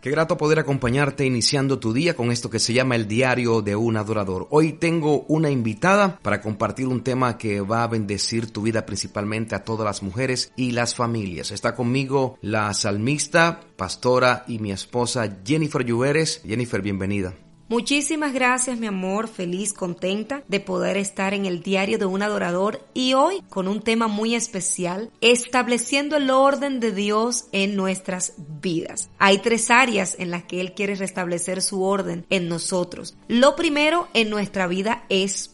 Qué 0.00 0.10
grato 0.10 0.38
poder 0.38 0.58
acompañarte 0.58 1.26
iniciando 1.26 1.78
tu 1.78 1.92
día 1.92 2.16
con 2.16 2.32
esto 2.32 2.48
que 2.48 2.58
se 2.58 2.72
llama 2.72 2.96
el 2.96 3.06
diario 3.06 3.60
de 3.60 3.76
un 3.76 3.98
adorador. 3.98 4.46
Hoy 4.48 4.72
tengo 4.72 5.26
una 5.28 5.50
invitada 5.50 6.18
para 6.22 6.40
compartir 6.40 6.86
un 6.86 7.04
tema 7.04 7.36
que 7.36 7.60
va 7.60 7.82
a 7.82 7.86
bendecir 7.86 8.50
tu 8.50 8.62
vida 8.62 8.86
principalmente 8.86 9.54
a 9.54 9.62
todas 9.62 9.84
las 9.84 10.02
mujeres 10.02 10.52
y 10.56 10.70
las 10.70 10.94
familias. 10.94 11.50
Está 11.50 11.74
conmigo 11.74 12.38
la 12.40 12.72
salmista, 12.72 13.60
pastora 13.76 14.44
y 14.48 14.58
mi 14.58 14.72
esposa 14.72 15.36
Jennifer 15.44 15.84
Lluveres. 15.84 16.40
Jennifer, 16.46 16.80
bienvenida. 16.80 17.34
Muchísimas 17.70 18.32
gracias, 18.32 18.80
mi 18.80 18.88
amor, 18.88 19.28
feliz, 19.28 19.72
contenta 19.72 20.42
de 20.48 20.58
poder 20.58 20.96
estar 20.96 21.34
en 21.34 21.46
el 21.46 21.62
diario 21.62 21.98
de 21.98 22.04
un 22.04 22.20
adorador 22.20 22.84
y 22.94 23.14
hoy 23.14 23.44
con 23.48 23.68
un 23.68 23.80
tema 23.80 24.08
muy 24.08 24.34
especial, 24.34 25.12
estableciendo 25.20 26.16
el 26.16 26.30
orden 26.30 26.80
de 26.80 26.90
Dios 26.90 27.44
en 27.52 27.76
nuestras 27.76 28.32
vidas. 28.60 29.08
Hay 29.20 29.38
tres 29.38 29.70
áreas 29.70 30.16
en 30.18 30.32
las 30.32 30.42
que 30.42 30.60
Él 30.60 30.72
quiere 30.72 30.96
restablecer 30.96 31.62
su 31.62 31.84
orden 31.84 32.26
en 32.28 32.48
nosotros. 32.48 33.14
Lo 33.28 33.54
primero 33.54 34.08
en 34.14 34.30
nuestra 34.30 34.66
vida 34.66 35.04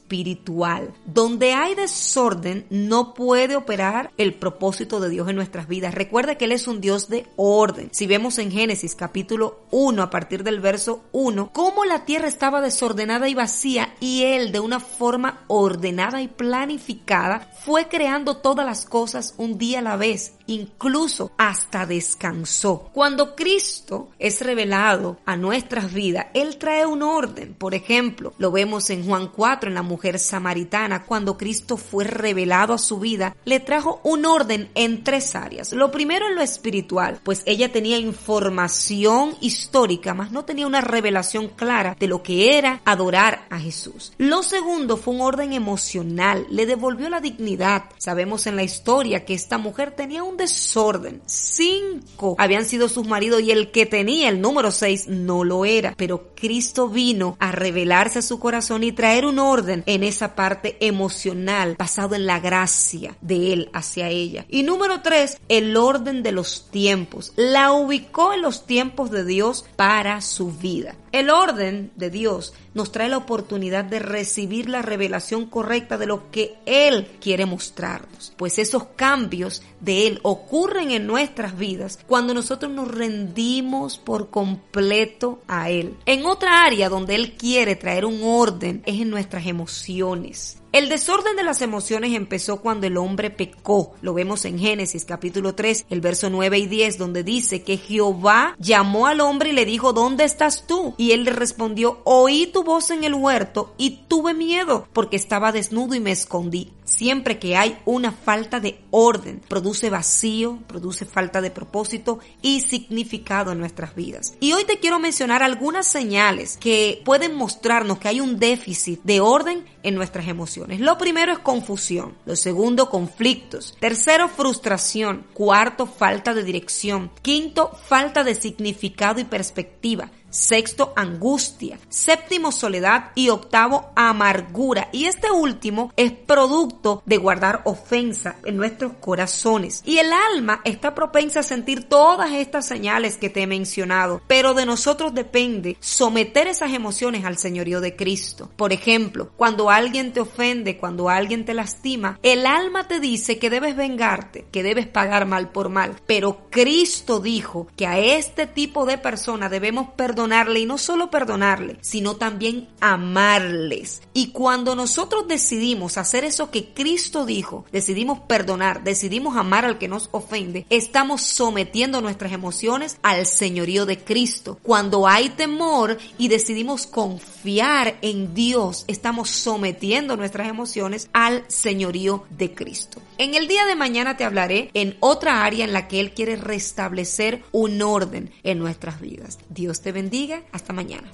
espiritual. 0.07 0.95
Donde 1.05 1.53
hay 1.53 1.75
desorden 1.75 2.65
no 2.71 3.13
puede 3.13 3.57
operar 3.57 4.13
el 4.17 4.35
propósito 4.35 5.01
de 5.01 5.09
Dios 5.09 5.29
en 5.29 5.35
nuestras 5.35 5.67
vidas. 5.67 5.95
Recuerda 5.95 6.37
que 6.37 6.45
Él 6.45 6.53
es 6.53 6.69
un 6.69 6.81
Dios 6.81 7.09
de 7.09 7.27
orden. 7.35 7.89
Si 7.93 8.07
vemos 8.07 8.39
en 8.39 8.53
Génesis 8.53 8.95
capítulo 8.95 9.63
1 9.73 10.01
a 10.03 10.11
partir 10.11 10.45
del 10.45 10.61
verso 10.61 11.03
1, 11.11 11.51
cómo 11.53 11.85
la 11.85 12.05
tierra 12.05 12.29
estaba 12.29 12.61
desordenada 12.61 13.29
y 13.29 13.35
vacía 13.35 13.95
y 13.99 14.23
Él 14.23 14.53
de 14.53 14.61
una 14.61 14.79
forma 14.79 15.45
ordenada 15.49 16.23
y 16.23 16.29
planificada 16.29 17.51
fue 17.65 17.89
creando 17.89 18.37
todas 18.37 18.65
las 18.65 18.85
cosas 18.85 19.35
un 19.39 19.59
día 19.59 19.81
a 19.81 19.83
la 19.83 19.97
vez, 19.97 20.35
incluso 20.47 21.33
hasta 21.37 21.85
descansó. 21.85 22.91
Cuando 22.93 23.35
Cristo 23.35 24.11
es 24.21 24.41
revelado 24.41 25.19
a 25.27 25.37
nuestras 25.37 25.93
vidas, 25.93 26.27
Él 26.33 26.59
trae 26.59 26.87
un 26.87 27.03
orden. 27.03 27.55
Por 27.55 27.75
ejemplo, 27.75 28.35
lo 28.39 28.53
vemos 28.53 28.89
en 28.91 29.05
Juan 29.05 29.33
4 29.35 29.69
en 29.69 29.75
la 29.75 29.83
mujer 29.83 29.96
samaritana, 30.19 31.05
cuando 31.05 31.37
Cristo 31.37 31.77
fue 31.77 32.05
revelado 32.05 32.75
a 32.75 32.79
su 32.79 32.99
vida, 32.99 33.37
le 33.45 33.61
trajo 33.61 34.01
un 34.05 34.25
orden 34.25 34.71
en 34.75 35.05
tres 35.05 35.35
áreas. 35.35 35.73
Lo 35.73 35.91
primero 35.91 36.27
en 36.29 36.37
lo 36.37 36.43
espiritual, 36.43 37.21
pues 37.23 37.43
ella 37.47 37.73
tenía 37.73 37.99
información 37.99 39.35
histórica, 39.41 40.15
mas 40.15 40.31
no 40.31 40.45
tenía 40.45 40.67
una 40.67 40.81
revelación 40.81 41.49
clara 41.49 41.97
de 41.99 42.07
lo 42.07 42.23
que 42.23 42.59
era 42.59 42.81
adorar 42.85 43.47
a 43.51 43.59
Jesús. 43.59 44.13
Lo 44.19 44.43
segundo 44.43 44.97
fue 44.97 45.15
un 45.15 45.21
orden 45.21 45.53
emocional, 45.53 46.47
le 46.51 46.67
devolvió 46.67 47.09
la 47.09 47.21
dignidad. 47.21 47.85
Sabemos 47.99 48.47
en 48.47 48.57
la 48.57 48.63
historia 48.63 49.25
que 49.25 49.35
esta 49.35 49.59
mujer 49.59 49.93
tenía 49.93 50.23
un 50.23 50.37
desorden. 50.37 51.23
Cinco 51.27 52.37
habían 52.39 52.65
sido 52.65 52.89
sus 52.89 53.07
maridos 53.07 53.43
y 53.43 53.51
el 53.51 53.71
que 53.71 53.87
tenía 53.87 54.29
el 54.29 54.41
número 54.41 54.71
seis 54.71 55.07
no 55.09 55.45
lo 55.45 55.65
era. 55.65 55.95
Pero 55.97 56.33
Cristo 56.35 56.89
vino 56.89 57.37
a 57.41 57.53
revelarse 57.53 58.21
a 58.21 58.23
su 58.23 58.39
corazón 58.39 58.85
y 58.85 58.93
traer 58.93 59.27
un 59.27 59.39
orden 59.39 59.83
en 59.87 60.03
esa 60.05 60.35
parte 60.35 60.77
emocional 60.81 61.77
basado 61.79 62.15
en 62.15 62.27
la 62.27 62.41
gracia 62.41 63.17
de 63.21 63.53
Él 63.53 63.71
hacia 63.73 64.09
ella. 64.09 64.45
Y 64.49 64.63
número 64.63 65.01
tres, 65.01 65.39
el 65.49 65.77
orden 65.77 66.23
de 66.23 66.33
los 66.33 66.69
tiempos. 66.71 67.33
La 67.37 67.73
ubicó 67.73 68.35
en 68.35 68.43
los 68.43 68.67
tiempos 68.67 69.11
de 69.11 69.25
Dios 69.25 69.65
para 69.77 70.21
su 70.21 70.53
vida. 70.53 70.95
El 71.13 71.31
orden 71.31 71.93
de 71.97 72.11
Dios 72.11 72.53
nos 72.75 72.93
trae 72.93 73.09
la 73.09 73.17
oportunidad 73.17 73.85
de 73.87 74.01
recibir 74.01 74.69
la 74.69 74.83
revelación 74.83 75.47
correcta 75.47 75.97
de 75.97 76.05
lo 76.05 76.31
que 76.31 76.57
Él 76.67 77.09
quiere 77.21 77.47
mostrarnos. 77.47 78.35
Pues 78.37 78.59
esos 78.59 78.85
cambios 78.97 79.63
de 79.81 80.07
Él 80.07 80.21
ocurren 80.23 80.91
en 80.91 81.07
nuestras 81.07 81.57
vidas 81.57 81.99
cuando 82.07 82.35
nosotros 82.35 82.71
nos 82.71 82.89
rendimos 82.89 83.97
por 83.97 84.29
completo 84.29 85.41
a 85.49 85.71
Él. 85.71 85.97
En 86.05 86.27
otra 86.27 86.65
área 86.65 86.91
donde 86.91 87.15
Él 87.15 87.33
quiere 87.33 87.77
traer 87.77 88.05
un 88.05 88.21
orden 88.23 88.83
es 88.85 89.01
en 89.01 89.09
nuestras 89.09 89.47
emociones 89.47 89.76
emociones. 89.85 90.63
El 90.77 90.91
desorden 90.91 91.37
de 91.37 91.43
las 91.43 91.63
emociones 91.63 92.13
empezó 92.13 92.61
cuando 92.61 92.87
el 92.87 92.99
hombre 92.99 93.31
pecó. 93.31 93.95
Lo 94.03 94.13
vemos 94.13 94.45
en 94.45 94.59
Génesis 94.59 95.07
capítulo 95.07 95.55
3, 95.55 95.87
el 95.89 96.03
verso 96.03 96.29
9 96.29 96.59
y 96.59 96.67
10, 96.67 96.99
donde 96.99 97.25
dice 97.25 97.63
que 97.63 97.79
Jehová 97.79 98.55
llamó 98.59 99.07
al 99.07 99.23
hombre 99.23 99.49
y 99.49 99.53
le 99.55 99.65
dijo, 99.65 99.95
¿dónde 99.95 100.25
estás 100.25 100.67
tú? 100.67 100.95
Y 100.99 101.13
él 101.13 101.25
le 101.25 101.33
respondió, 101.33 102.03
oí 102.05 102.49
tu 102.49 102.63
voz 102.63 102.91
en 102.91 103.05
el 103.05 103.15
huerto 103.15 103.73
y 103.79 104.03
tuve 104.07 104.35
miedo 104.35 104.87
porque 104.93 105.17
estaba 105.17 105.51
desnudo 105.51 105.95
y 105.95 106.01
me 106.01 106.13
escondí. 106.13 106.75
Siempre 106.85 107.39
que 107.39 107.57
hay 107.57 107.79
una 107.85 108.13
falta 108.13 108.61
de 108.61 108.79
orden, 108.91 109.41
produce 109.49 109.91
vacío, 109.91 110.61
produce 110.69 111.05
falta 111.05 111.41
de 111.41 111.51
propósito 111.51 112.21
y 112.43 112.61
significado 112.61 113.51
en 113.51 113.59
nuestras 113.59 113.97
vidas. 113.97 114.35
Y 114.41 114.53
hoy 114.53 114.65
te 114.65 114.79
quiero 114.79 115.01
mencionar 115.01 115.43
algunas 115.43 115.87
señales 115.87 116.57
que 116.59 117.03
pueden 117.05 117.35
mostrarnos 117.35 117.99
que 117.99 118.09
hay 118.09 118.21
un 118.21 118.39
déficit 118.39 119.01
de 119.03 119.21
orden 119.21 119.65
en 119.83 119.97
nuestras 119.97 120.29
emociones. 120.29 120.66
Lo 120.69 120.99
primero 120.99 121.33
es 121.33 121.39
confusión. 121.39 122.15
Lo 122.25 122.37
segundo, 122.37 122.91
conflictos. 122.91 123.77
Tercero, 123.79 124.29
frustración. 124.29 125.27
Cuarto, 125.33 125.87
falta 125.87 126.35
de 126.35 126.43
dirección. 126.43 127.11
Quinto, 127.23 127.71
falta 127.87 128.25
de 128.25 128.35
significado 128.35 129.21
y 129.21 129.25
perspectiva. 129.25 130.11
Sexto, 130.31 130.93
angustia. 130.97 131.79
Séptimo, 131.89 132.53
soledad. 132.53 133.13
Y 133.15 133.31
octavo, 133.31 133.91
amargura. 133.95 134.89
Y 134.93 135.07
este 135.07 135.31
último 135.31 135.93
es 135.97 136.13
producto 136.13 137.03
de 137.07 137.17
guardar 137.17 137.63
ofensa 137.65 138.37
en 138.45 138.57
nuestros 138.57 138.93
corazones. 139.01 139.83
Y 139.85 139.99
el 139.99 140.11
alma 140.13 140.61
está 140.65 140.95
propensa 140.95 141.41
a 141.41 141.43
sentir 141.43 141.85
todas 141.85 142.33
estas 142.33 142.67
señales 142.67 143.17
que 143.17 143.31
te 143.31 143.43
he 143.43 143.47
mencionado. 143.47 144.21
Pero 144.27 144.55
de 144.55 144.67
nosotros 144.67 145.15
depende 145.15 145.77
someter 145.81 146.49
esas 146.49 146.73
emociones 146.73 147.25
al 147.25 147.39
señorío 147.39 147.81
de 147.81 147.97
Cristo. 147.97 148.51
Por 148.57 148.73
ejemplo, 148.73 149.31
cuando 149.37 149.71
alguien 149.71 150.13
te 150.13 150.21
ofende, 150.21 150.77
cuando 150.77 151.09
alguien 151.09 151.45
te 151.45 151.55
lastima, 151.55 152.19
el 152.23 152.47
alma 152.47 152.89
te 152.89 153.01
dice 153.01 153.39
que 153.39 153.51
debes 153.51 153.77
vengarte, 153.77 154.47
que 154.51 154.63
debes 154.63 154.87
pagar 154.87 155.27
mal 155.27 155.51
por 155.51 155.69
mal. 155.69 155.97
Pero 156.07 156.47
Cristo 156.51 157.21
dijo 157.21 157.69
que 157.77 157.87
a 157.87 157.99
este 157.99 158.47
tipo 158.47 158.87
de 158.87 158.99
persona 158.99 159.49
debemos 159.49 159.89
perdonarle 160.17 160.61
y 160.61 160.67
no 160.67 160.79
solo 160.79 161.11
perdonarle, 161.11 161.77
sino 161.83 162.17
también 162.17 162.69
amarles. 162.81 164.01
Y 164.15 164.29
cuando 164.29 164.75
nosotros 164.75 165.29
decidimos 165.29 165.99
hacer 165.99 166.25
eso 166.25 166.51
que 166.51 166.73
Cristo 166.73 167.27
dijo, 167.27 167.67
decidimos 167.71 168.21
perdonar, 168.21 168.83
decidimos 168.83 169.37
amar 169.37 169.67
al 169.67 169.77
que 169.77 169.89
nos 169.89 170.09
ofende, 170.13 170.65
estamos 170.71 171.21
sometiendo 171.21 172.01
nuestras 172.01 172.33
emociones 172.33 172.97
al 173.03 173.27
señorío 173.27 173.85
de 173.85 173.99
Cristo. 173.99 174.59
Cuando 174.63 175.07
hay 175.07 175.29
temor 175.29 175.99
y 176.17 176.29
decidimos 176.29 176.87
confiar 176.87 177.99
en 178.01 178.33
Dios, 178.33 178.87
estamos 178.89 179.29
sometiendo 179.29 180.17
nuestras 180.17 180.49
emociones 180.49 181.11
al 181.13 181.45
señorío 181.49 182.25
de 182.31 182.55
Cristo. 182.55 183.03
En 183.19 183.35
el 183.35 183.49
día 183.49 183.67
de 183.67 183.77
mañana 183.77 184.17
te 184.17 184.25
hablaré 184.25 184.71
en 184.73 184.97
otra 185.01 185.45
área 185.45 185.65
en 185.67 185.75
la 185.75 185.89
que 185.89 186.01
Él 186.01 186.13
quiere 186.13 186.37
restablecer 186.37 187.43
un 187.53 187.83
orden 187.83 188.31
en 188.45 188.59
nuestras 188.59 189.01
vidas. 189.01 189.39
Dios 189.49 189.81
te 189.81 189.93
bendiga. 190.07 190.45
Hasta 190.53 190.73
mañana. 190.73 191.11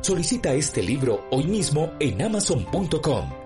Solicita 0.00 0.54
este 0.54 0.82
libro 0.82 1.26
hoy 1.30 1.44
mismo 1.44 1.92
en 2.00 2.22
amazon.com. 2.22 3.45